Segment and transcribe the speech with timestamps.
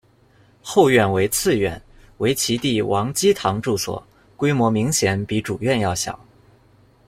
[0.63, 1.79] 后院为次院
[2.17, 4.03] 为其弟王跻堂住所，
[4.35, 6.19] 规模明显比主院要小。